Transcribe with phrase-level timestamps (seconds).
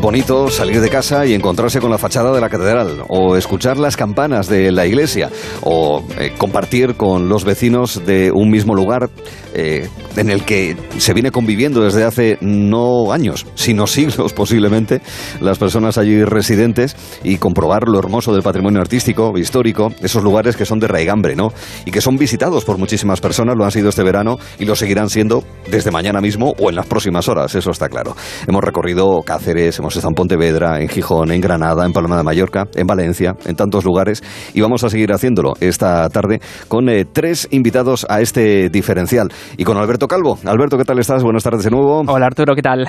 [0.00, 3.96] bonito salir de casa y encontrarse con la fachada de la catedral, o escuchar las
[3.96, 5.30] campanas de la iglesia,
[5.62, 9.10] o eh, compartir con los vecinos de un mismo lugar
[9.52, 15.02] eh, en el que se viene conviviendo desde hace no años, sino siglos posiblemente,
[15.40, 20.64] las personas allí residentes y comprobar lo hermoso del patrimonio artístico, histórico, esos lugares que
[20.64, 21.52] son de raigambre, ¿no?
[21.84, 25.10] Y que son visitados por muchísimas personas, lo han sido este verano y lo seguirán
[25.10, 28.16] siendo desde mañana mismo o en las próximas horas, eso está claro.
[28.46, 32.66] Hemos recorrido Cáceres, hemos estado en Pontevedra, en Gijón, en Granada, en Palma de Mallorca,
[32.74, 34.22] en Valencia, en tantos lugares
[34.54, 39.64] y vamos a seguir haciéndolo esta tarde con eh, tres invitados a este diferencial y
[39.64, 40.38] con Alberto Calvo.
[40.44, 41.22] Alberto, ¿qué tal estás?
[41.22, 42.02] Buenas tardes de nuevo.
[42.06, 42.86] Hola Arturo, ¿qué tal?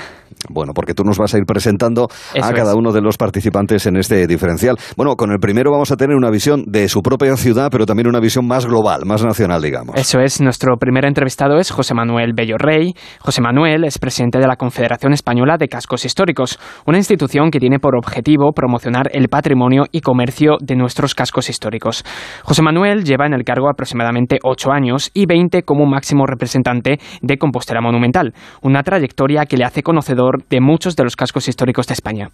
[0.49, 2.07] Bueno, porque tú nos vas a ir presentando
[2.41, 4.77] a cada uno de los participantes en este diferencial.
[4.95, 8.07] Bueno, con el primero vamos a tener una visión de su propia ciudad, pero también
[8.07, 9.95] una visión más global, más nacional, digamos.
[9.95, 12.93] Eso es, nuestro primer entrevistado es José Manuel Bello Rey.
[13.19, 16.59] José Manuel es presidente de la Confederación Española de Cascos Históricos,
[16.91, 22.03] una institución que tiene por objetivo promocionar el patrimonio y comercio de nuestros cascos históricos.
[22.43, 27.37] José Manuel lleva en el cargo aproximadamente ocho años y 20 como máximo representante de
[27.37, 31.93] Compostela Monumental, una trayectoria que le hace conocedor de muchos de los cascos históricos de
[31.93, 32.27] España.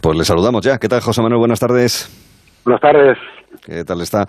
[0.00, 0.78] Pues le saludamos ya.
[0.78, 1.40] ¿Qué tal, José Manuel?
[1.40, 2.23] Buenas tardes.
[2.64, 3.18] Buenas tardes.
[3.64, 4.24] ¿Qué tal está?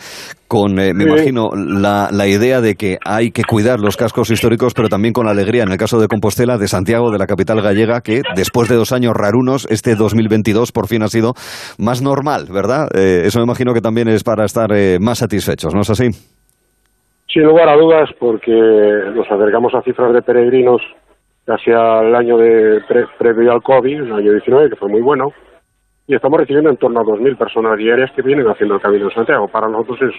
[0.47, 4.73] Con, eh, me imagino, la, la, idea de que hay que cuidar los cascos históricos,
[4.73, 7.61] pero también con la alegría, en el caso de Compostela, de Santiago, de la capital
[7.61, 11.33] gallega, que después de dos años rarunos, este 2022 por fin ha sido
[11.77, 12.87] más normal, ¿verdad?
[12.93, 16.09] Eh, eso me imagino que también es para estar eh, más satisfechos, ¿no es así?
[17.27, 20.81] Sin lugar a dudas, porque nos acercamos a cifras de peregrinos
[21.45, 22.79] casi al año de
[23.17, 25.31] previo al COVID, el año 19, que fue muy bueno,
[26.07, 29.13] y estamos recibiendo en torno a 2.000 personas diarias que vienen haciendo el Camino de
[29.13, 29.47] Santiago.
[29.47, 30.15] Para nosotros es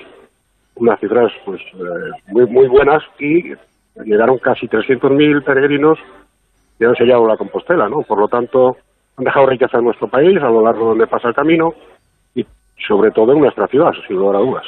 [0.74, 3.54] unas cifras pues eh, muy muy buenas y
[4.04, 5.98] llegaron casi 300.000 peregrinos
[6.78, 8.02] y han sellado la Compostela, ¿no?
[8.02, 8.76] Por lo tanto,
[9.16, 11.72] han dejado riqueza en nuestro país a lo largo de donde pasa el camino
[12.34, 12.44] y
[12.86, 14.66] sobre todo en nuestra ciudad, sin lugar a dudas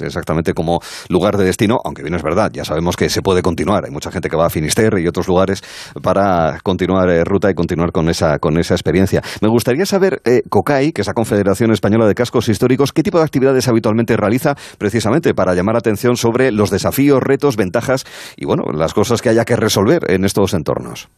[0.00, 3.84] exactamente como lugar de destino, aunque bien es verdad, ya sabemos que se puede continuar.
[3.84, 5.62] Hay mucha gente que va a Finisterre y otros lugares
[6.02, 9.20] para continuar eh, ruta y continuar con esa, con esa experiencia.
[9.40, 13.18] Me gustaría saber, eh, COCAI, que es la Confederación Española de Cascos Históricos, qué tipo
[13.18, 18.04] de actividades habitualmente realiza precisamente para llamar atención sobre los desafíos, retos, ventajas
[18.36, 21.08] y, bueno, las cosas que haya que resolver en estos entornos.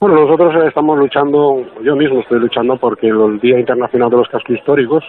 [0.00, 4.56] Bueno, nosotros estamos luchando, yo mismo estoy luchando porque el Día Internacional de los Cascos
[4.56, 5.04] Históricos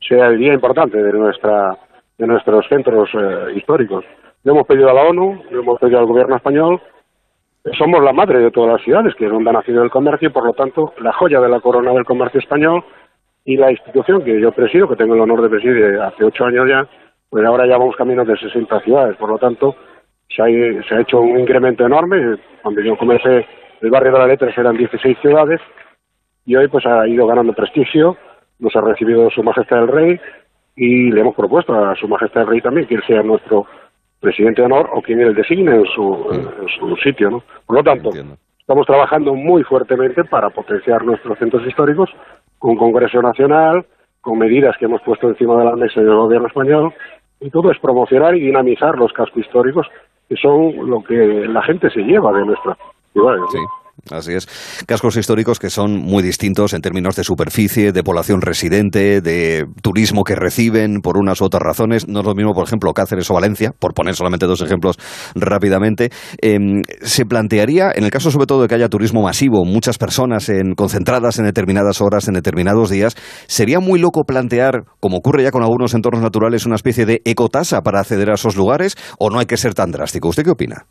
[0.00, 1.76] sea el día importante de nuestra
[2.18, 4.04] de nuestros centros eh, históricos.
[4.42, 6.80] Le hemos pedido a la ONU, le hemos pedido al gobierno español.
[7.76, 10.32] Somos la madre de todas las ciudades, que es donde ha nacido el comercio, y
[10.32, 12.84] por lo tanto, la joya de la corona del comercio español
[13.44, 16.68] y la institución que yo presido, que tengo el honor de presidir hace ocho años
[16.68, 16.86] ya,
[17.28, 19.16] pues ahora ya vamos camino de 60 ciudades.
[19.16, 19.74] Por lo tanto,
[20.28, 22.38] se ha, se ha hecho un incremento enorme.
[22.62, 23.46] Cuando yo comencé,
[23.80, 25.60] el barrio de la Letras eran 16 ciudades
[26.44, 28.16] y hoy pues ha ido ganando prestigio.
[28.58, 30.20] Nos ha recibido Su Majestad el Rey,
[30.76, 33.66] y le hemos propuesto a Su Majestad el Rey también que él sea nuestro
[34.20, 37.42] presidente de honor o quien él designe en su, en su sitio, ¿no?
[37.66, 38.10] Por lo tanto,
[38.58, 42.10] estamos trabajando muy fuertemente para potenciar nuestros centros históricos
[42.58, 43.86] con Congreso Nacional,
[44.20, 46.92] con medidas que hemos puesto encima de la mesa del gobierno español,
[47.40, 49.86] y todo es promocionar y dinamizar los cascos históricos,
[50.28, 52.76] que son lo que la gente se lleva de nuestra
[53.12, 53.36] ciudad.
[53.52, 53.58] Sí.
[54.10, 54.46] Así es.
[54.86, 60.22] Cascos históricos que son muy distintos en términos de superficie, de población residente, de turismo
[60.22, 62.06] que reciben por unas u otras razones.
[62.06, 64.96] No es lo mismo, por ejemplo, Cáceres o Valencia, por poner solamente dos ejemplos
[65.34, 66.10] rápidamente.
[66.40, 70.48] Em, se plantearía, en el caso sobre todo de que haya turismo masivo, muchas personas
[70.48, 73.16] en, concentradas en determinadas horas, en determinados días,
[73.48, 77.80] ¿sería muy loco plantear, como ocurre ya con algunos entornos naturales, una especie de ecotasa
[77.82, 78.94] para acceder a esos lugares?
[79.18, 80.28] ¿O no hay que ser tan drástico?
[80.28, 80.86] ¿Usted qué opina?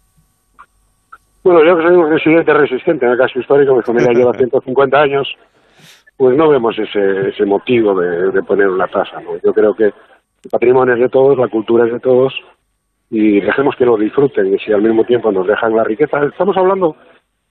[1.46, 5.00] Bueno, yo que soy un residente resistente en el caso histórico, mi familia lleva 150
[5.00, 5.32] años,
[6.18, 9.22] pues no vemos ese, ese motivo de, poner una tasa.
[9.22, 9.38] ¿no?
[9.44, 12.34] Yo creo que el patrimonio es de todos, la cultura es de todos,
[13.12, 16.26] y dejemos que lo disfruten, y si al mismo tiempo nos dejan la riqueza.
[16.26, 16.96] Estamos hablando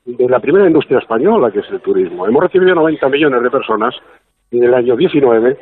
[0.05, 2.27] de la primera industria española, que es el turismo.
[2.27, 3.95] Hemos recibido 90 millones de personas
[4.51, 5.57] en el año 19,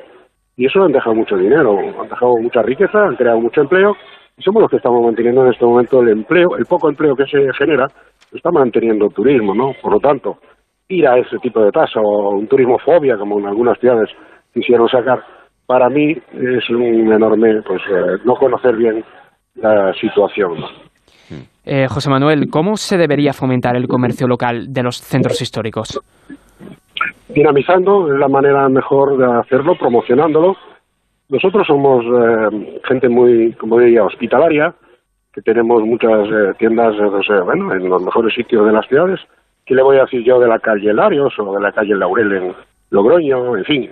[0.56, 3.94] y eso han dejado mucho dinero, han dejado mucha riqueza, han creado mucho empleo,
[4.38, 7.26] y somos los que estamos manteniendo en este momento el empleo, el poco empleo que
[7.26, 7.88] se genera,
[8.32, 9.72] está manteniendo el turismo, ¿no?
[9.80, 10.38] Por lo tanto,
[10.88, 14.10] ir a ese tipo de tasa o un turismo fobia, como en algunas ciudades
[14.52, 15.22] quisieron sacar,
[15.66, 19.04] para mí es un enorme, pues, eh, no conocer bien
[19.54, 20.64] la situación,
[21.64, 26.00] eh, José Manuel, ¿cómo se debería fomentar el comercio local de los centros históricos?
[27.28, 30.56] Dinamizando es la manera mejor de hacerlo, promocionándolo.
[31.28, 34.74] Nosotros somos eh, gente muy, como diría, hospitalaria,
[35.32, 39.20] que tenemos muchas eh, tiendas eh, bueno, en los mejores sitios de las ciudades
[39.66, 42.32] ¿qué le voy a decir yo de la calle Larios o de la calle Laurel
[42.32, 42.54] en
[42.90, 43.56] Logroño?
[43.56, 43.90] En fin,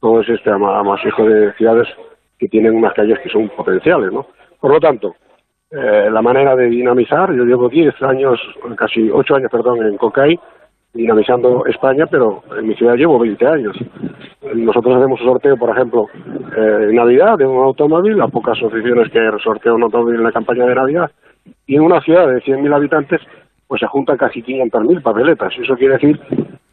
[0.00, 1.88] todo es este amasijo de ciudades
[2.38, 4.26] que tienen unas calles que son potenciales, ¿no?
[4.60, 5.14] Por lo tanto,
[5.70, 8.38] eh, la manera de dinamizar, yo llevo 10 años,
[8.76, 10.38] casi 8 años, perdón, en Cocay,
[10.96, 13.76] dinamizando España, pero en mi ciudad llevo 20 años.
[14.54, 16.06] Nosotros hacemos un sorteo, por ejemplo,
[16.56, 20.32] eh, en Navidad de un automóvil, a pocas asociaciones que sortean un automóvil en la
[20.32, 21.10] campaña de Navidad,
[21.66, 23.20] y en una ciudad de 100.000 habitantes,
[23.68, 25.52] pues se juntan casi 500.000 papeletas.
[25.58, 26.20] Eso quiere decir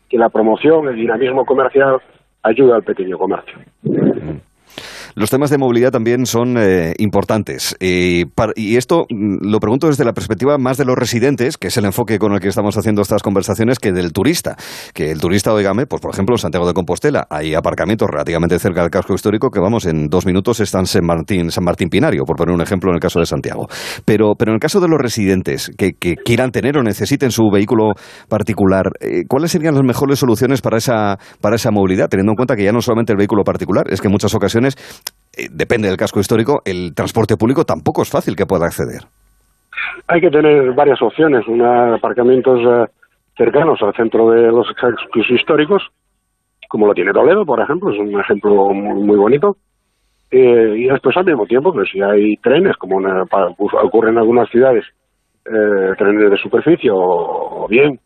[0.10, 1.98] que la promoción, el dinamismo comercial
[2.44, 3.58] ayuda al pequeño comercio.
[5.15, 7.75] Los temas de movilidad también son eh, importantes.
[7.80, 11.86] y esto mm, lo pregunto desde la perspectiva más de los residentes, que es el
[11.86, 14.56] enfoque con el que estamos haciendo estas conversaciones, que del turista.
[14.94, 18.81] Que el turista, oígame, pues por ejemplo, en Santiago de Compostela hay aparcamientos relativamente cerca
[18.81, 22.36] del casco histórico que, vamos, en dos minutos están San Martín, San Martín Pinario, por
[22.36, 23.68] poner un ejemplo en el caso de Santiago.
[24.06, 25.94] Pero, pero en el caso de los residentes que,
[26.24, 27.94] quieran tener o necesiten su vehículo
[28.27, 32.10] particular, eh, ¿cuáles serían las mejores soluciones para esa, para esa movilidad?
[32.10, 34.75] Teniendo en cuenta que ya no solamente el vehículo particular, es que en muchas ocasiones
[35.35, 39.01] eh, depende del casco histórico, el transporte público tampoco es fácil que pueda acceder.
[40.07, 42.91] Hay que tener varias opciones, una, aparcamientos eh,
[43.35, 45.81] cercanos al centro de los cascos históricos,
[46.69, 49.57] como lo tiene Toledo, por ejemplo, es un ejemplo muy, bonito.
[50.31, 54.83] Eh, y después al mismo tiempo, pues si hay trenes, como ocurre en algunas ciudades,
[55.44, 58.00] trenes de superficie o, bien,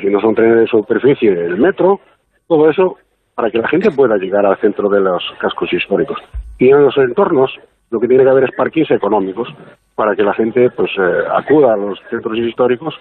[0.00, 2.00] si no son trenes de superficie, el metro,
[2.46, 2.96] todo eso
[3.40, 6.18] para que la gente pueda llegar al centro de los cascos históricos.
[6.58, 7.50] Y en los entornos
[7.90, 9.48] lo que tiene que haber es parkings económicos
[9.94, 12.94] para que la gente pues eh, acuda a los centros históricos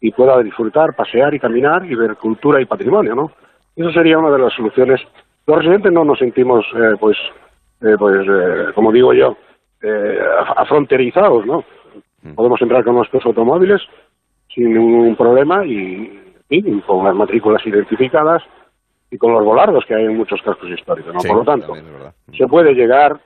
[0.00, 3.32] y pueda disfrutar, pasear y caminar y ver cultura y patrimonio, ¿no?
[3.76, 5.02] Eso sería una de las soluciones.
[5.46, 7.18] Los residentes no nos sentimos, eh, pues,
[7.82, 8.26] eh, pues
[8.74, 9.36] como digo yo,
[10.56, 11.62] afronterizados, ¿no?
[12.22, 12.32] Mm.
[12.32, 13.82] Podemos entrar con nuestros automóviles
[14.48, 18.42] sin ningún problema y, y con las matrículas identificadas
[19.14, 21.14] y con los volardos que hay en muchos cascos históricos.
[21.14, 21.20] ¿no?
[21.20, 21.72] Por lo tanto,
[22.36, 23.20] se puede llegar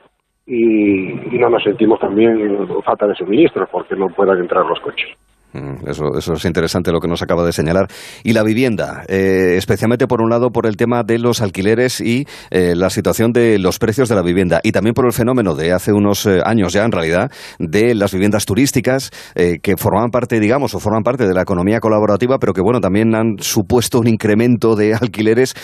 [0.45, 5.09] y, y, no nos sentimos también falta de suministros porque no puedan entrar los coches.
[5.53, 7.89] Mm, eso, eso, es interesante lo que nos acaba de señalar.
[8.23, 12.27] Y la vivienda, eh, especialmente por un lado por el tema de los alquileres y
[12.51, 14.61] eh, la situación de los precios de la vivienda.
[14.63, 18.13] Y también por el fenómeno de hace unos eh, años ya, en realidad, de las
[18.13, 22.61] viviendas turísticas que forman parte, digamos, o forman parte de la economía colaborativa, pero que,
[22.61, 25.55] bueno, también han supuesto un incremento de alquileres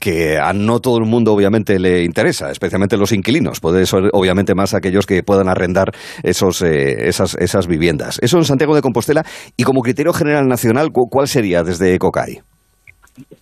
[0.00, 3.60] que a no todo el mundo, obviamente, le interesa, especialmente los inquilinos.
[3.60, 5.92] Puede ser, obviamente, más aquellos que puedan arrendar
[6.22, 8.18] esos, esas, esas viviendas.
[8.20, 9.13] Eso en Santiago de Compostela
[9.56, 12.40] y como criterio general nacional, ¿cuál sería desde COCAI?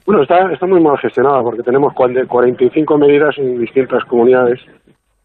[0.04, 4.60] Bueno, está, está muy mal gestionada porque tenemos 45 medidas en distintas comunidades,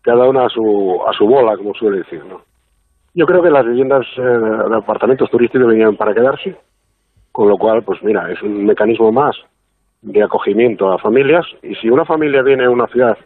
[0.02, 2.24] cada una a su, a su bola, como suele decir.
[2.26, 2.42] ¿no?
[3.14, 6.56] Yo creo que las viviendas eh, de apartamentos turísticos venían para quedarse,
[7.32, 9.36] con lo cual, pues mira, es un mecanismo más
[10.02, 13.18] de acogimiento a familias y si una familia viene a una ciudad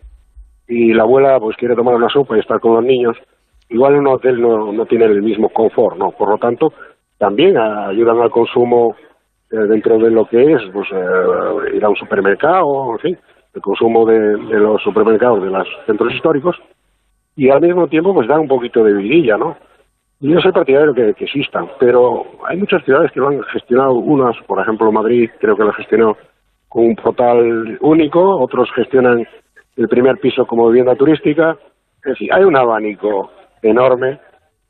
[0.67, 3.17] y la abuela pues quiere tomar una sopa y estar con los niños,
[3.69, 6.11] igual un hotel no, no tiene el mismo confort, ¿no?
[6.11, 6.73] Por lo tanto,
[7.21, 8.95] también ayudan al consumo
[9.51, 13.17] eh, dentro de lo que es pues eh, ir a un supermercado, en fin,
[13.53, 16.55] el consumo de, los supermercados de los centros históricos
[17.35, 19.55] y al mismo tiempo pues dan un poquito de vidilla, ¿no?
[20.19, 23.93] Y yo soy partidario que, que existan, pero hay muchas ciudades que lo han gestionado,
[23.93, 26.17] unas, por ejemplo Madrid creo que lo gestionó
[26.69, 29.27] con un portal único, otros gestionan
[29.77, 31.55] el primer piso como vivienda turística,
[32.03, 33.29] es decir, hay un abanico
[33.61, 34.19] enorme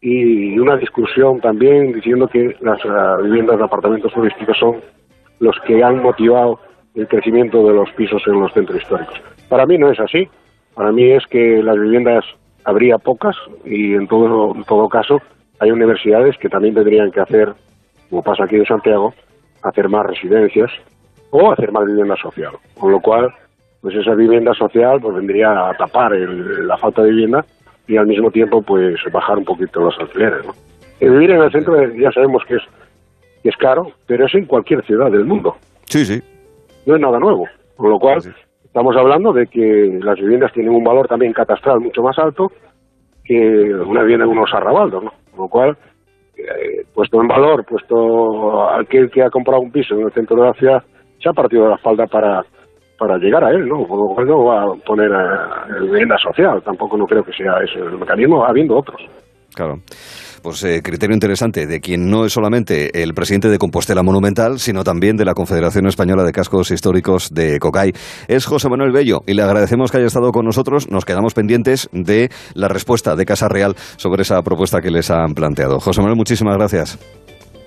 [0.01, 4.81] y una discusión también diciendo que las eh, viviendas de apartamentos turísticos son
[5.39, 6.59] los que han motivado
[6.95, 9.21] el crecimiento de los pisos en los centros históricos.
[9.47, 10.27] Para mí no es así.
[10.73, 12.25] Para mí es que las viviendas
[12.63, 15.21] habría pocas y en todo, en todo caso
[15.59, 17.53] hay universidades que también tendrían que hacer,
[18.09, 19.13] como pasa aquí en Santiago,
[19.61, 20.71] hacer más residencias
[21.29, 22.53] o hacer más vivienda social.
[22.79, 23.31] Con lo cual,
[23.81, 27.45] pues esa vivienda social pues vendría a tapar la falta de vivienda
[27.87, 30.45] y al mismo tiempo pues bajar un poquito los alquileres.
[30.45, 30.53] ¿no?
[30.99, 32.61] vivir en el centro ya sabemos que es,
[33.41, 35.55] que es caro, pero es en cualquier ciudad del mundo.
[35.85, 36.21] Sí, sí.
[36.85, 38.21] No es nada nuevo, con lo cual
[38.63, 42.51] estamos hablando de que las viviendas tienen un valor también catastral mucho más alto
[43.23, 45.13] que una vivienda en unos arrabaldos, ¿no?
[45.31, 45.77] Con lo cual,
[46.37, 50.47] eh, puesto en valor, puesto aquel que ha comprado un piso en el centro de
[50.47, 50.83] la ciudad,
[51.19, 52.43] se ha partido de la espalda para
[53.01, 53.83] para llegar a él, ¿no?
[53.87, 57.97] Por lo va a poner eh, vivienda social, tampoco no creo que sea ese el
[57.97, 59.01] mecanismo, habiendo otros.
[59.55, 59.77] Claro.
[60.43, 64.83] Pues eh, criterio interesante de quien no es solamente el presidente de Compostela Monumental, sino
[64.83, 67.91] también de la Confederación Española de Cascos Históricos de Cocay.
[68.27, 70.91] Es José Manuel Bello y le agradecemos que haya estado con nosotros.
[70.91, 75.33] Nos quedamos pendientes de la respuesta de Casa Real sobre esa propuesta que les han
[75.33, 75.79] planteado.
[75.79, 76.99] José Manuel, muchísimas gracias.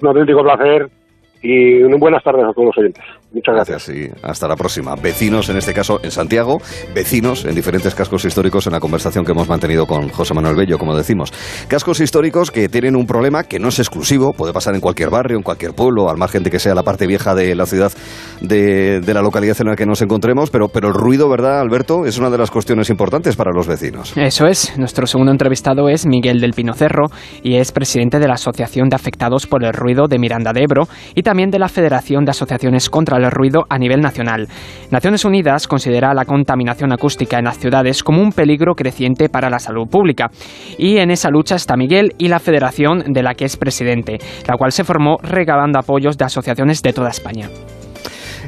[0.00, 1.03] Un auténtico placer
[1.44, 3.04] y buenas tardes a todos los oyentes.
[3.34, 3.88] Muchas gracias.
[3.90, 4.94] y hasta la próxima.
[4.94, 6.58] Vecinos, en este caso en Santiago,
[6.94, 10.78] vecinos en diferentes cascos históricos en la conversación que hemos mantenido con José Manuel Bello,
[10.78, 11.32] como decimos.
[11.68, 15.36] Cascos históricos que tienen un problema que no es exclusivo, puede pasar en cualquier barrio,
[15.36, 17.92] en cualquier pueblo, al margen de que sea la parte vieja de la ciudad
[18.40, 22.06] de, la localidad en la que nos encontremos, pero, pero el ruido, ¿verdad, Alberto?
[22.06, 24.16] Es una de las cuestiones importantes para los vecinos.
[24.16, 24.78] Eso es.
[24.78, 27.06] Nuestro segundo entrevistado es Miguel del Pino Cerro
[27.42, 30.88] y es presidente de la Asociación de Afectados por el Ruido de Miranda de Ebro
[31.14, 34.46] y también también de la Federación de Asociaciones contra el Ruido a nivel nacional.
[34.92, 39.58] Naciones Unidas considera la contaminación acústica en las ciudades como un peligro creciente para la
[39.58, 40.30] salud pública.
[40.78, 44.56] Y en esa lucha está Miguel y la federación de la que es presidente, la
[44.56, 47.48] cual se formó recabando apoyos de asociaciones de toda España.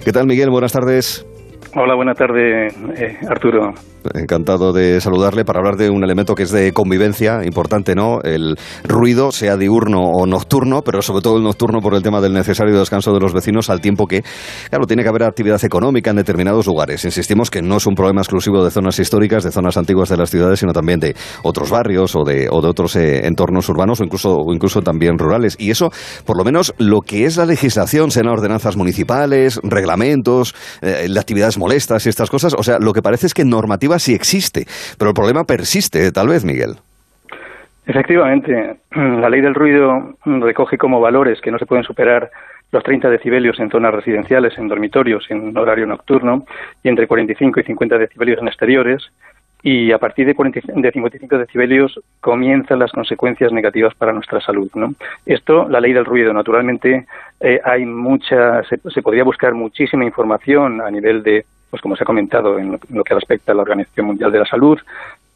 [0.04, 0.50] ¿Qué tal, Miguel?
[0.50, 1.26] Buenas tardes.
[1.74, 3.72] Hola, buenas tardes, eh, Arturo.
[4.14, 8.20] Encantado de saludarle para hablar de un elemento que es de convivencia importante, ¿no?
[8.22, 12.32] El ruido, sea diurno o nocturno, pero sobre todo el nocturno por el tema del
[12.32, 14.22] necesario descanso de los vecinos, al tiempo que,
[14.70, 17.04] claro, tiene que haber actividad económica en determinados lugares.
[17.04, 20.30] Insistimos que no es un problema exclusivo de zonas históricas, de zonas antiguas de las
[20.30, 24.80] ciudades, sino también de otros barrios o de, otros eh, entornos urbanos o incluso, incluso
[24.82, 25.56] también rurales.
[25.58, 25.90] Y eso,
[26.24, 32.06] por lo menos, lo que es la legislación, sean ordenanzas municipales, reglamentos, eh, actividades molestas
[32.06, 34.66] y estas cosas, o sea, lo que parece es que normativa sí existe,
[34.98, 36.76] pero el problema persiste, tal vez, Miguel.
[37.86, 42.30] Efectivamente, la ley del ruido recoge como valores que no se pueden superar
[42.72, 46.44] los 30 decibelios en zonas residenciales, en dormitorios, en horario nocturno,
[46.82, 49.04] y entre 45 y 50 decibelios en exteriores.
[49.62, 54.70] Y a partir de, 55 decibelios comienzan las consecuencias negativas para nuestra salud.
[54.74, 54.94] ¿no?
[55.24, 57.06] Esto, la ley del ruido, naturalmente,
[57.40, 62.06] eh, hay mucha, se podría buscar muchísima información a nivel de pues como se ha
[62.06, 64.78] comentado en lo que respecta a la Organización Mundial de la Salud,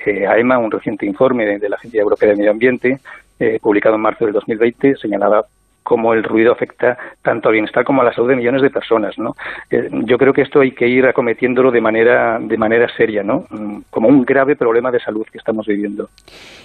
[0.06, 2.98] eh, AEMA, un reciente informe de, la Agencia Europea de Medio Ambiente,
[3.38, 5.44] eh, publicado en marzo del 2020, señalaba
[5.82, 9.18] cómo el ruido afecta tanto al bienestar como a la salud de millones de personas,
[9.18, 9.34] ¿no?
[9.70, 13.46] Eh, yo creo que esto hay que ir acometiéndolo de manera de manera seria, ¿no?
[13.50, 16.08] Mm, como un grave problema de salud que estamos viviendo.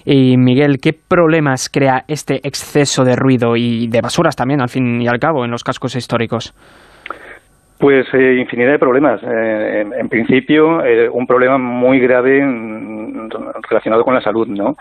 [0.04, 5.02] Y Miguel, ¿qué problemas crea este exceso de ruido y de basuras también, al fin
[5.02, 6.54] y al cabo, en los cascos históricos?
[7.78, 9.22] Pues eh, infinidad de problemas.
[9.22, 13.30] Eh, en, principio, eh, un problema muy grave mm,
[13.70, 14.76] relacionado con la salud, ¿no?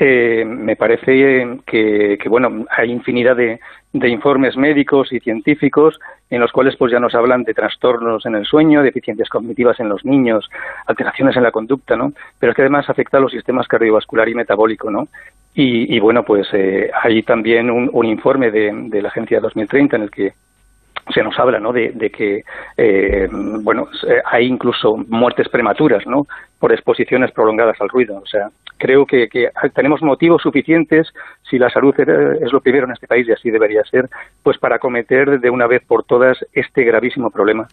[0.00, 3.58] me parece que, bueno, hay infinidad de,
[3.92, 5.98] informes médicos y científicos
[6.30, 9.88] en los cuales pues ya nos hablan de trastornos en el sueño, deficiencias cognitivas en
[9.88, 10.48] los niños,
[10.86, 12.12] alteraciones en la conducta, ¿no?
[12.38, 15.08] Pero es que además afecta a los sistemas cardiovascular y metabólico, ¿no?
[15.52, 16.46] Y, bueno, pues
[17.02, 20.32] hay también un, un informe de, de la Agencia 2030 en el que
[21.12, 21.72] se nos habla ¿no?
[21.72, 22.44] de, que
[22.76, 23.88] eh, bueno
[24.24, 26.26] hay incluso muertes prematuras ¿no?
[26.58, 29.28] por exposiciones prolongadas al ruido o sea creo que,
[29.74, 31.12] tenemos motivos suficientes
[31.48, 34.08] si la salud es lo primero en este país y así debería ser
[34.42, 37.68] pues para acometer de una vez por todas este gravísimo problema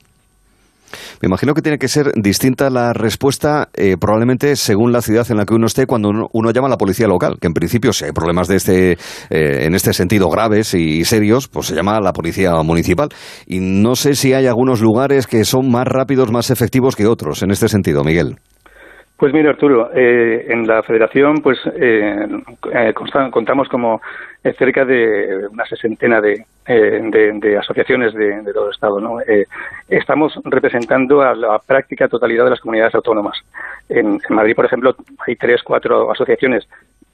[1.21, 5.37] me imagino que tiene que ser distinta la respuesta, eh, probablemente según la ciudad en
[5.37, 8.05] la que uno esté, cuando uno, llama a la policía local, que en principio si
[8.05, 12.01] hay problemas de este, eh, en este sentido graves y serios, pues se llama a
[12.01, 13.09] la policía municipal.
[13.47, 17.43] Y no sé si hay algunos lugares que son más rápidos, más efectivos que otros
[17.43, 18.37] en este sentido, Miguel.
[19.17, 21.57] Pues mira, Arturo, eh, en la Federación pues
[23.31, 24.01] contamos como
[24.57, 28.99] cerca de una sesentena de, eh, asociaciones de, todo el Estado.
[28.99, 29.21] ¿no?
[29.21, 29.45] Eh,
[29.87, 33.37] estamos representando a la práctica totalidad de las comunidades autónomas.
[33.87, 34.95] En, Madrid, por ejemplo,
[35.25, 36.67] hay tres, cuatro asociaciones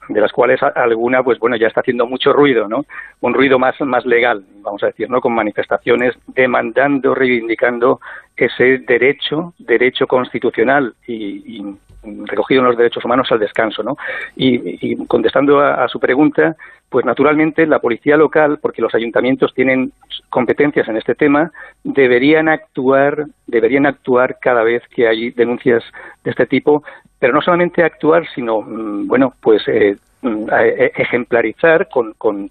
[0.08, 2.84] de las cuales alguna, pues bueno, ya está haciendo mucho ruido, ¿no?
[3.20, 5.20] Un ruido más, más legal, vamos a decir, ¿no?
[5.20, 8.00] Con manifestaciones demandando, reivindicando
[8.36, 11.64] ese derecho, derecho constitucional y,
[12.02, 13.96] recogido en los derechos humanos al descanso, ¿no?
[14.36, 16.56] Y, contestando a, su pregunta,
[16.88, 19.92] pues naturalmente la policía local, porque los ayuntamientos tienen
[20.28, 21.52] competencias en este tema,
[21.84, 25.82] deberían actuar, deberían actuar cada vez que hay denuncias
[26.24, 26.82] de este tipo,
[27.18, 32.50] pero no solamente actuar, sino, mm, bueno, pues eh, mm, e, ejemplarizar con, con,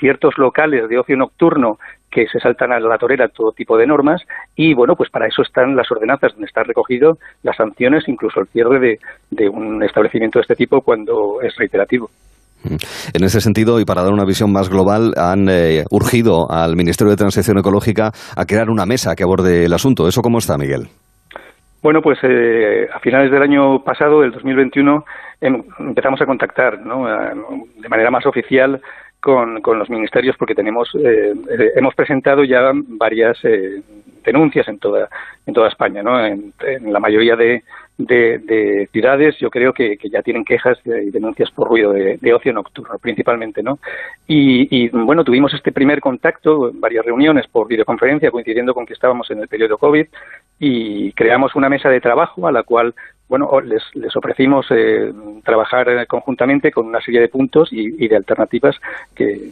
[0.00, 1.78] ciertos locales de ocio nocturno
[2.10, 4.22] que se saltan a la torera todo tipo de normas
[4.56, 8.48] y bueno pues para eso están las ordenanzas donde está recogido las sanciones incluso el
[8.48, 8.98] cierre de,
[9.30, 12.10] de un establecimiento de este tipo cuando es reiterativo.
[13.14, 17.10] En ese sentido, y para dar una visión más global, han eh, urgido al Ministerio
[17.10, 20.08] de Transición Ecológica a crear una mesa que aborde el asunto.
[20.08, 20.88] ¿Eso cómo está, Miguel?
[21.82, 25.04] Bueno, pues eh, a finales del año pasado, del 2021,
[25.40, 27.06] em, empezamos a contactar ¿no?
[27.06, 28.80] de manera más oficial
[29.34, 31.34] con, los ministerios porque tenemos eh,
[31.76, 33.38] hemos presentado ya varias
[34.24, 35.08] denuncias en toda
[35.46, 36.24] en toda España, ¿no?
[36.24, 36.52] en,
[36.92, 37.62] la mayoría de,
[37.98, 42.98] de, ciudades, yo creo que, ya tienen quejas y denuncias por ruido de, ocio nocturno,
[42.98, 43.78] principalmente, ¿no?
[44.26, 49.40] Y, bueno, tuvimos este primer contacto, varias reuniones por videoconferencia, coincidiendo con que estábamos en
[49.40, 50.06] el periodo COVID,
[50.60, 52.94] y creamos una mesa de trabajo a la cual
[53.28, 55.12] bueno, les, les ofrecimos eh,
[55.44, 58.76] trabajar conjuntamente con una serie de puntos y, de alternativas
[59.14, 59.50] que,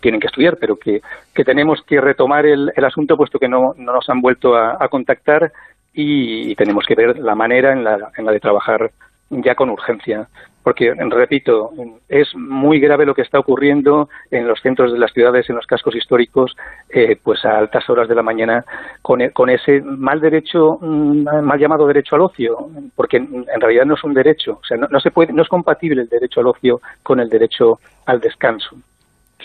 [0.00, 1.00] tienen que estudiar, pero que,
[1.44, 5.52] tenemos que retomar el, asunto puesto que no, no nos han vuelto a, contactar
[5.92, 8.90] y, tenemos que ver la manera en la, en la de trabajar
[9.30, 10.28] ya con urgencia
[10.62, 11.72] porque, repito,
[12.08, 15.66] es muy grave lo que está ocurriendo en los centros de las ciudades, en los
[15.66, 16.56] cascos históricos,
[16.90, 18.64] eh, pues a altas horas de la mañana,
[19.02, 23.84] con, e, con, ese mal derecho, mm, mal llamado derecho al ocio, porque en realidad
[23.84, 26.40] no es un derecho, o sea, no, no se puede, no es compatible el derecho
[26.40, 28.76] al ocio con el derecho al descanso.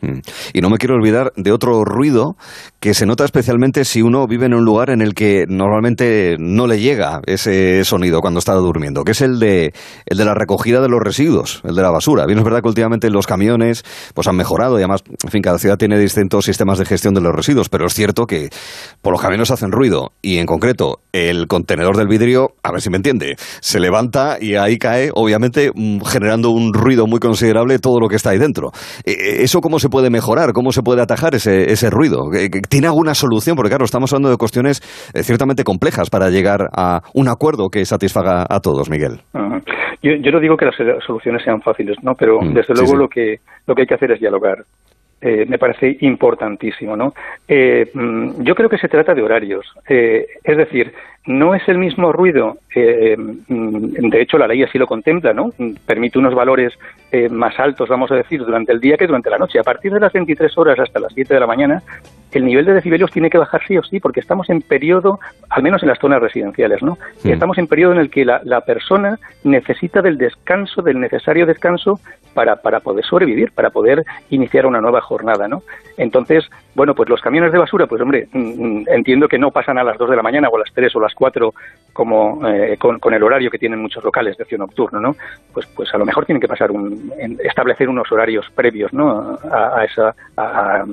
[0.01, 0.19] Mm.
[0.53, 2.35] Y no me quiero olvidar de otro ruido
[2.79, 6.67] que se nota especialmente si uno vive en un lugar en el que normalmente no
[6.67, 9.73] le llega ese sonido cuando está durmiendo, que es el de,
[10.05, 12.25] el de la recogida de los residuos, el de la basura.
[12.25, 15.57] Bien, es verdad que últimamente los camiones pues han mejorado y además, en fin, cada
[15.57, 18.49] ciudad tiene distintos sistemas de gestión de los residuos, pero es cierto que
[19.01, 22.89] por los camiones hacen ruido y en concreto el contenedor del vidrio, a ver si
[22.89, 27.99] me entiende, se levanta y ahí cae, obviamente, mm, generando un ruido muy considerable todo
[27.99, 28.71] lo que está ahí dentro.
[29.03, 30.53] E, e, ¿Eso cómo se puede mejorar?
[30.53, 32.29] ¿Cómo se puede atajar ese, ese ruido?
[32.69, 33.55] ¿Tiene alguna solución?
[33.55, 34.81] Porque claro, estamos hablando de cuestiones
[35.13, 39.21] eh, ciertamente complejas para llegar a un acuerdo que satisfaga a todos, Miguel.
[40.01, 40.75] yo, yo, no digo que las
[41.05, 42.13] soluciones sean fáciles, ¿no?
[42.17, 44.57] Pero mm, desde luego lo que lo que hay que hacer es dialogar.
[45.19, 47.11] Eh, me parece importantísimo, ¿no?
[47.47, 49.65] Eh, mm, yo creo que se trata de horarios.
[49.87, 50.93] es decir,
[51.27, 52.57] no es el mismo ruido.
[52.75, 55.51] Mm, de hecho, la ley así lo contempla, ¿no?
[55.85, 56.73] Permite unos valores
[57.29, 59.59] más altos, vamos a decir, durante el día que durante la noche.
[59.59, 61.83] A partir de las 23 horas hasta las 7 de la mañana,
[62.31, 65.19] el nivel de decibelios tiene que bajar sí o sí, porque estamos en periodo,
[65.49, 66.97] al menos en las zonas residenciales, ¿no?
[67.23, 71.99] Estamos en periodo en el que la, persona necesita del descanso, del necesario descanso
[72.33, 75.63] para, para poder sobrevivir, para poder iniciar una nueva jornada, ¿no?
[75.97, 79.79] Entonces, bueno, pues los camiones de basura, pues hombre, mm, mm, entiendo que no pasan
[79.79, 81.51] a las 2 de la mañana o a las 3 o las 4
[81.91, 85.15] como eh, con, el horario que tienen muchos locales de ocio nocturno, ¿no?
[85.51, 87.11] Pues, pues a lo mejor tienen que pasar un,
[87.43, 89.39] establecer unos horarios previos, ¿no?
[89.51, 90.85] A, esa, a,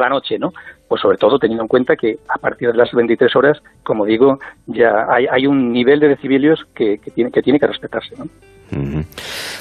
[0.00, 0.52] la, noche, ¿no?
[0.88, 4.38] Pues sobre todo teniendo en cuenta que a partir de las 23 horas, como digo,
[4.66, 8.24] ya hay, hay un nivel de decibelios que, que, tiene, que tiene que respetarse, ¿no?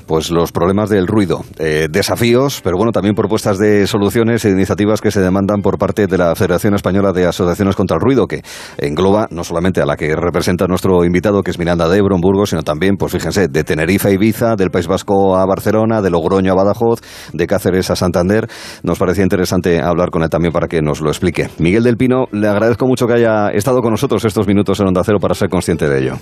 [0.07, 5.01] Pues los problemas del ruido, eh, desafíos, pero bueno, también propuestas de soluciones e iniciativas
[5.01, 8.41] que se demandan por parte de la Federación Española de Asociaciones contra el Ruido, que
[8.77, 12.49] engloba no solamente a la que representa nuestro invitado, que es Miranda de Ebro, Burgos,
[12.49, 16.51] sino también, pues fíjense, de Tenerife a Ibiza, del País Vasco a Barcelona, de Logroño
[16.51, 17.01] a Badajoz,
[17.33, 18.47] de Cáceres a Santander.
[18.83, 21.49] Nos parecía interesante hablar con él también para que nos lo explique.
[21.59, 25.03] Miguel del Pino, le agradezco mucho que haya estado con nosotros estos minutos en Onda
[25.03, 26.15] Cero para ser consciente de ello.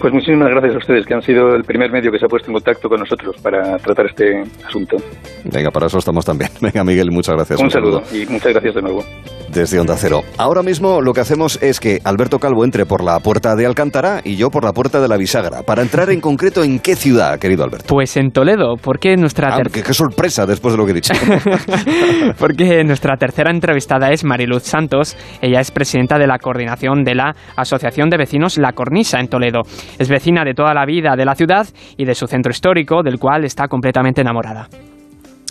[0.00, 2.48] Pues muchísimas gracias a ustedes, que han sido el primer medio que se ha puesto
[2.48, 4.96] en contacto con nosotros para tratar este asunto.
[5.44, 6.50] Venga, para eso estamos también.
[6.60, 7.60] Venga, Miguel, muchas gracias.
[7.60, 8.02] Un, saludo.
[8.12, 9.04] y muchas gracias de nuevo.
[9.52, 10.22] Desde Onda Cero.
[10.36, 14.20] Ahora mismo lo que hacemos es que Alberto Calvo entre por la puerta de Alcántara
[14.22, 15.62] y yo por la puerta de la Bisagra.
[15.62, 17.86] Para entrar en concreto, ¿en qué ciudad, querido Alberto?
[17.88, 19.56] Pues en Toledo, porque nuestra...
[19.56, 21.14] Ah, qué, sorpresa después de lo que he dicho.
[22.38, 25.16] porque nuestra tercera entrevistada es Mariluz Santos.
[25.40, 29.62] Ella es presidenta de la coordinación de la Asociación de Vecinos La Cornisa en Toledo.
[29.98, 33.18] Es vecina de toda la vida de la ciudad y de su centro histórico, del
[33.18, 34.68] cual está completamente enamorada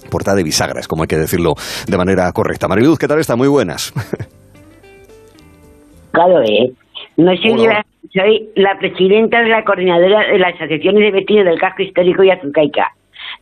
[0.10, 1.54] puerta de bisagras, como hay que decirlo
[1.86, 2.70] de manera correcta.
[2.70, 3.36] Mariluz, ¿qué tal está?
[3.36, 3.94] Muy buenas.
[6.12, 6.72] Claro, ¿eh?
[7.18, 11.60] No soy, la, soy la presidenta de la coordinadora de las asociaciones de vecinos del
[11.60, 12.88] casco histórico y Azucaica.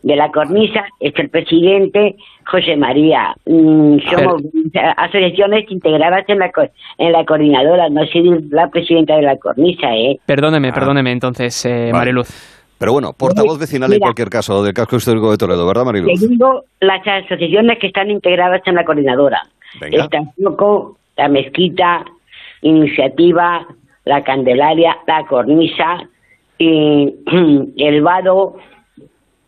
[0.04, 3.36] De la cornisa es el presidente José María.
[3.46, 4.44] Mm, somos
[4.98, 6.52] asociaciones integradas en la,
[6.98, 10.20] en la coordinadora, no soy la presidenta de la cornisa, ¿eh?
[10.26, 10.74] Perdóneme, ah.
[10.74, 12.30] perdóneme entonces, eh, Mariluz.
[12.78, 16.20] Pero bueno, portavoz vecinal en cualquier caso del casco histórico de Toledo, ¿verdad, Mariluz?
[16.20, 19.42] Segundo, las asociaciones que están integradas en la coordinadora.
[19.80, 20.08] Venga.
[20.38, 22.06] Loco, la Mezquita,
[22.62, 23.66] Iniciativa,
[24.04, 26.08] la Candelaria, la Cornisa,
[26.58, 27.16] y,
[27.78, 28.58] el Vado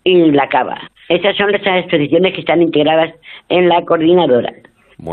[0.08, 0.78] y la Cava.
[1.10, 3.14] Esas son las asociaciones que están integradas
[3.50, 4.54] en la coordinadora.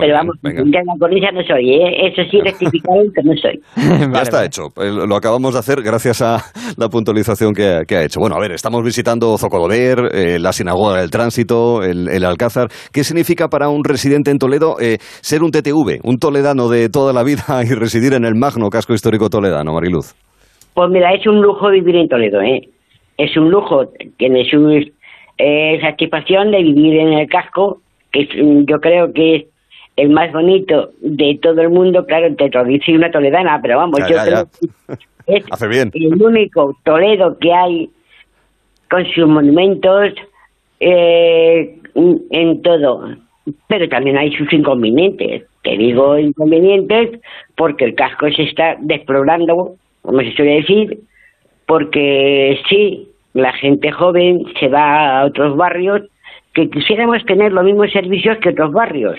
[0.01, 2.07] Pero vamos, ya la cornisa no soy, ¿eh?
[2.07, 3.61] eso sí, rectificado que no soy.
[4.15, 6.39] ya está hecho, eh, lo acabamos de hacer gracias a
[6.79, 8.19] la puntualización que, ha hecho.
[8.19, 12.69] Bueno, a ver, estamos visitando Zocoloder, eh, la Sinagoga del Tránsito, el, Alcázar.
[12.93, 14.77] ¿Qué significa para un residente en Toledo
[15.21, 18.95] ser un TTV, un toledano de toda la vida y residir en el magno casco
[18.95, 20.15] histórico toledano, Mariluz?
[20.73, 22.63] Pues mira, es un lujo vivir en Toledo, ¿eh?
[23.17, 24.91] Es un lujo, tiene su
[25.81, 27.81] satisfacción de vivir en el casco,
[28.13, 28.29] que
[28.67, 29.45] yo creo que es
[29.97, 34.01] el más bonito de todo el mundo, claro, te lo dice una toledana, pero vamos,
[34.01, 34.97] yo creo que
[35.27, 35.45] es
[35.95, 37.91] el único Toledo que hay
[38.91, 40.13] con sus monumentos
[40.81, 43.17] eh, en todo.
[43.69, 45.45] Pero también hay sus inconvenientes.
[45.63, 47.21] Te digo inconvenientes
[47.57, 50.99] porque el casco se está despoblando, como se suele decir,
[51.67, 56.03] porque sí, la gente joven se va a otros barrios
[56.53, 59.19] que quisiéramos tener los mismos servicios que otros barrios.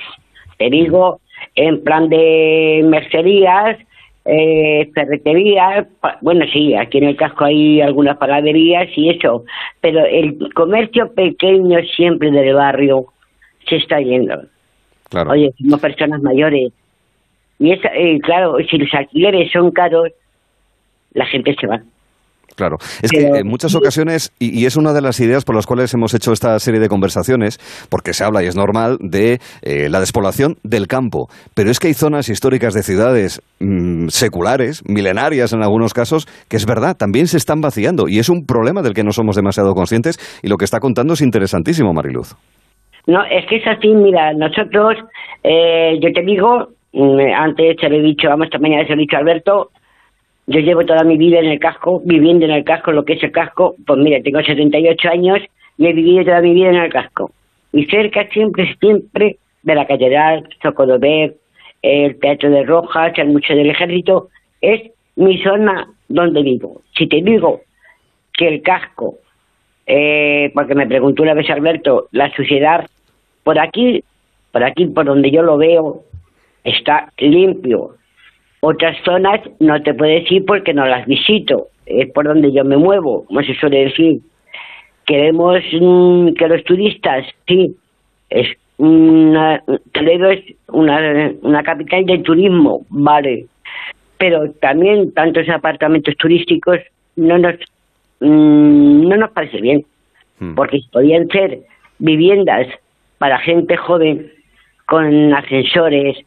[0.58, 1.20] Te digo,
[1.56, 3.78] en plan de mercerías,
[4.24, 5.86] eh, ferreterías,
[6.22, 9.44] bueno, sí, aquí en el casco hay algunas panaderías y eso,
[9.82, 13.06] pero el comercio pequeño siempre del barrio
[13.68, 14.44] se está yendo.
[15.10, 15.32] Claro.
[15.32, 16.72] Oye, somos personas mayores.
[17.60, 20.10] Y es, eh, claro, si los alquileres son caros,
[21.14, 21.82] la gente se va.
[22.56, 25.94] Claro, es que en muchas ocasiones, y, es una de las ideas por las cuales
[25.94, 30.00] hemos hecho esta serie de conversaciones, porque se habla y es normal de eh, la
[30.00, 35.64] despoblación del campo, pero es que hay zonas históricas de ciudades mm, seculares, milenarias en
[35.64, 38.08] algunos casos, que es verdad, también se están vaciando.
[38.08, 41.14] Y es un problema del que no somos demasiado conscientes y lo que está contando
[41.14, 42.36] es interesantísimo, Mariluz.
[43.08, 44.96] No, es que es así, mira, nosotros,
[45.44, 48.96] eh, yo te digo, mm, antes te lo he dicho, vamos, esta mañana se lo
[48.96, 49.70] he dicho a Alberto,
[50.48, 53.24] yo llevo toda mi vida en el casco, viviendo en el casco, lo que es
[53.24, 53.76] el casco.
[53.86, 55.40] Pues mira, tengo 78 años
[55.78, 57.32] y he vivido toda mi vida en el casco.
[57.74, 61.36] Y cerca siempre, siempre de la catedral, Socodover,
[61.82, 64.30] el Teatro de Rojas, el Museo del Ejército,
[64.62, 66.82] es mi zona donde vivo.
[66.96, 67.62] Si te digo
[68.34, 69.16] que el casco,
[69.88, 72.88] eh, porque me preguntó una vez Alberto, la suciedad,
[73.44, 74.04] por aquí,
[74.52, 76.04] por aquí, por donde yo lo veo,
[76.64, 77.96] está limpio,
[78.66, 82.78] otras zonas no te puedo decir porque no las visito, es por donde yo me
[82.78, 84.22] muevo, como se suele decir.
[85.06, 87.76] Queremos mm, que los turistas, sí,
[88.32, 88.48] es
[88.78, 93.46] una, Toledo es una, una capital de turismo, vale,
[94.18, 96.80] pero también tantos apartamentos turísticos
[97.16, 97.56] no nos
[98.20, 99.86] mm, no nos parece bien,
[100.40, 100.56] hmm.
[100.56, 101.60] porque podían ser
[102.00, 102.68] viviendas
[103.20, 104.32] para gente joven
[104.88, 106.18] con ascensores,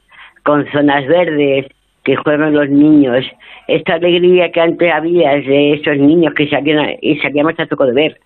[0.44, 1.66] con zonas verdes,
[2.09, 3.23] que juegan los niños,
[3.66, 7.92] esta alegría que antes había de esos niños que salían y salíamos a toco de
[7.92, 8.21] ver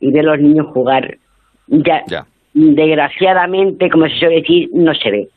[0.00, 1.18] y ver los niños jugar,
[1.68, 2.02] ya,
[2.52, 5.28] desgraciadamente, como se suele decir, no se ve.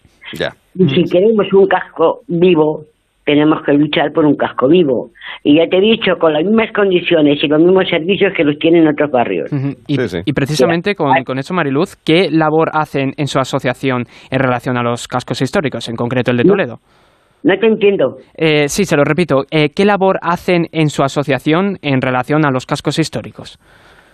[0.74, 2.86] Y si queremos un casco vivo,
[3.24, 5.12] tenemos que luchar por un casco vivo.
[5.44, 8.58] Y ya te he dicho, con las mismas condiciones y los mismos servicios que los
[8.58, 9.52] tienen otros barrios.
[9.86, 14.82] y, precisamente con, con, eso, Mariluz, ¿qué labor hacen en su asociación en relación a
[14.82, 16.80] los cascos históricos, en concreto el de Toledo?
[16.82, 17.01] No
[17.44, 18.18] te entiendo.
[18.36, 19.46] Eh, sí, se lo repito.
[19.50, 23.60] Eh, ¿Qué labor hacen en su asociación en relación a los cascos históricos?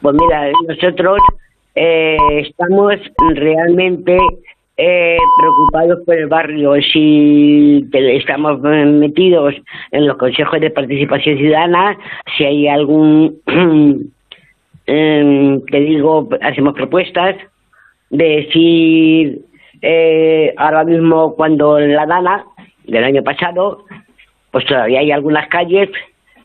[0.02, 1.20] Pues mira, nosotros
[1.76, 2.96] eh, estamos
[3.36, 4.18] realmente
[4.76, 6.74] preocupados por el barrio.
[6.94, 9.56] Si estamos metidos
[9.92, 11.98] en los consejos de participación ciudadana,
[12.38, 13.42] si hay algún,
[14.86, 17.36] em, te digo, hacemos propuestas
[18.12, 19.42] de decir
[20.58, 22.46] ahora mismo cuando la Dana
[22.88, 23.86] del año pasado,
[24.52, 25.89] pues todavía hay algunas calles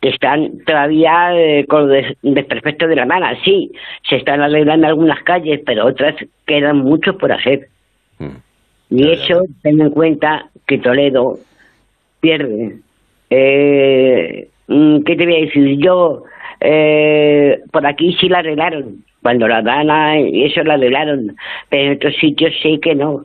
[0.02, 3.26] que están todavía eh, con los desperfectos de la mano.
[3.44, 3.70] Sí,
[4.09, 7.68] se están arreglando algunas calles, pero otras quedan muchos por hacer.
[8.18, 8.37] Mm.
[8.90, 11.38] Y eso, ten en cuenta que Toledo
[12.20, 12.78] pierde.
[13.31, 15.78] Eh, mm, ¿Qué te voy a decir?
[15.78, 16.24] Yo,
[16.61, 19.05] eh, por aquí sí la arreglaron.
[19.22, 21.37] Cuando la Dana y eso la arreglaron.
[21.68, 23.24] Pero en otros sitios sí que no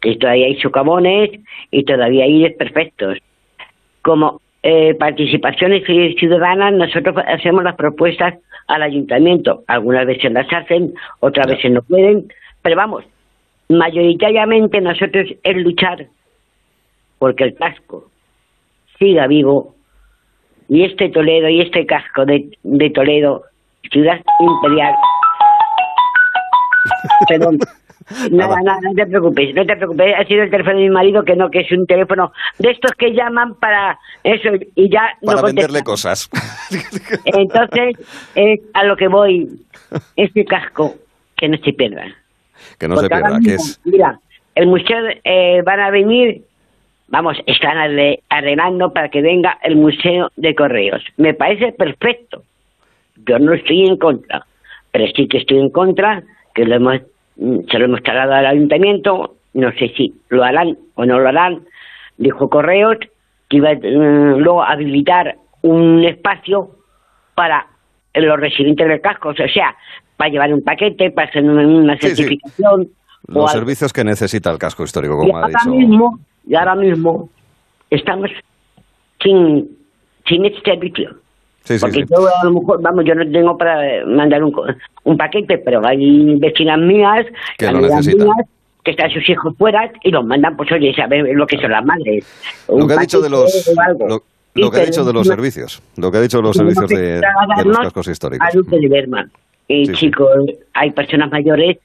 [0.00, 1.30] que todavía hay socavones
[1.70, 3.18] y todavía hay desperfectos.
[4.02, 5.84] Como eh, participaciones
[6.18, 8.34] ciudadanas, nosotros hacemos las propuestas
[8.66, 9.62] al ayuntamiento.
[9.66, 12.32] Algunas veces las hacen, otras veces no pueden,
[12.62, 13.04] pero vamos,
[13.68, 16.06] mayoritariamente nosotros es luchar
[17.18, 18.10] porque el casco
[18.98, 19.74] siga vivo
[20.68, 23.44] y este Toledo y este casco de, de Toledo,
[23.90, 24.94] ciudad imperial,
[27.28, 27.58] perdón,
[28.30, 30.14] Nada, nada, no te preocupes, no te preocupes.
[30.18, 32.92] Ha sido el teléfono de mi marido que no, que es un teléfono de estos
[32.92, 36.28] que llaman para eso y ya para venderle cosas.
[37.24, 37.96] Entonces,
[38.34, 39.48] es a lo que voy,
[40.16, 40.96] este casco,
[41.36, 42.04] que no se pierda.
[42.78, 43.80] Que no se pierda, que es...
[43.84, 44.18] Mira,
[44.54, 46.42] el museo eh, van a venir,
[47.08, 47.76] vamos, están
[48.28, 51.02] arreglando para que venga el museo de correos.
[51.16, 52.42] Me parece perfecto.
[53.26, 54.46] Yo no estoy en contra,
[54.90, 56.22] pero sí que estoy en contra
[56.54, 57.00] que lo hemos
[57.40, 61.62] se lo hemos trasladado al ayuntamiento, no sé si lo harán o no lo harán,
[62.18, 62.98] dijo Correos
[63.48, 66.70] que iba mm, luego a habilitar un espacio
[67.34, 67.66] para
[68.14, 69.74] los residentes del casco, o sea,
[70.16, 72.88] para llevar un paquete, para hacer una, certificación.
[73.26, 75.70] Los servicios que necesita el casco histórico, como ha dicho.
[75.70, 77.28] Mismo, y ahora mismo
[77.88, 78.30] estamos
[79.22, 79.68] sin,
[80.26, 81.16] sin este servicio.
[81.80, 84.52] Porque yo a lo mejor, vamos, yo no tengo para mandar un,
[85.04, 87.26] un paquete, pero hay vecinas mías,
[87.58, 88.28] que necesitan.
[88.82, 91.84] que están sus hijos fuera y los mandan, pues oye, saber lo que son las
[91.84, 92.26] madres.
[92.68, 93.72] Lo que ha dicho de los...
[94.52, 97.20] Lo, que ha dicho de los servicios, lo que ha dicho de los servicios de,
[97.64, 98.48] los cascos históricos.
[98.52, 99.30] de Berman.
[99.68, 100.28] Y chicos,
[100.74, 101.78] hay personas mayores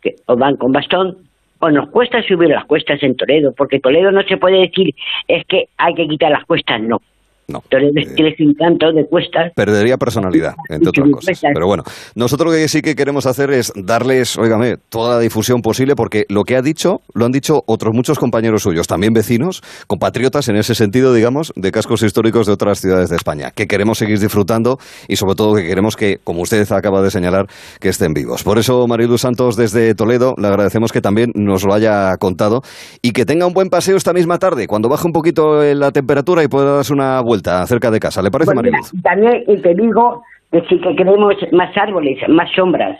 [0.00, 1.18] que o van con bastón
[1.58, 4.94] o nos cuesta subir las cuestas en Toledo, porque Toledo no se puede decir
[5.26, 7.02] es que hay que quitar las cuestas, no.
[7.48, 7.62] No.
[7.70, 9.52] Eh, encanto de cuestas.
[9.54, 11.40] Perdería personalidad, entre otras cosas.
[11.54, 15.62] Pero bueno, nosotros lo que sí que queremos hacer es darles, óigame, toda la difusión
[15.62, 19.62] posible, porque lo que ha dicho, lo han dicho otros muchos compañeros suyos, también vecinos,
[19.86, 23.98] compatriotas en ese sentido, digamos, de cascos históricos de otras ciudades de España, que queremos
[23.98, 27.46] seguir disfrutando y sobre todo que queremos que, como usted acaba de señalar,
[27.80, 28.42] que estén vivos.
[28.42, 32.62] Por eso, Marilu Santos, desde Toledo, le agradecemos que también nos lo haya contado
[33.02, 36.42] y que tenga un buen paseo esta misma tarde, cuando baje un poquito la temperatura
[36.42, 37.35] y pueda darse una vuelta
[37.66, 38.22] cerca de casa.
[38.22, 42.98] ¿Le parece, pues También te digo que sí que queremos más árboles, más sombras.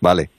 [0.00, 0.30] Vale.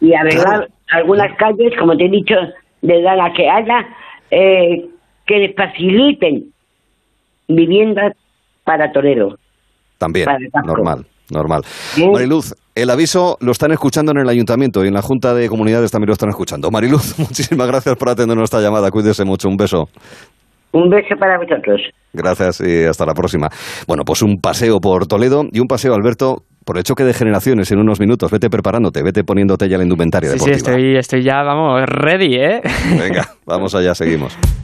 [0.00, 2.34] y arreglar algunas calles, como te he dicho,
[2.82, 3.86] de dar a que haya,
[4.30, 4.86] eh,
[5.26, 6.52] que les faciliten
[7.48, 8.14] viviendas
[8.64, 9.36] para Torero.
[9.98, 10.28] También,
[10.64, 11.06] normal.
[11.30, 11.62] Normal.
[12.12, 15.90] Mariluz, el aviso lo están escuchando en el ayuntamiento y en la Junta de Comunidades
[15.90, 16.70] también lo están escuchando.
[16.70, 18.90] Mariluz, muchísimas gracias por atender nuestra llamada.
[18.90, 19.48] Cuídese mucho.
[19.48, 19.88] Un beso.
[20.74, 21.80] Un beso para vosotros.
[22.12, 23.48] Gracias y hasta la próxima.
[23.86, 27.70] Bueno, pues un paseo por Toledo y un paseo, Alberto, por el choque de generaciones
[27.70, 28.30] en unos minutos.
[28.32, 32.60] Vete preparándote, vete poniéndote ya la indumentaria sí, Sí, estoy, estoy ya, vamos, ready, ¿eh?
[32.98, 34.36] Venga, vamos allá, seguimos.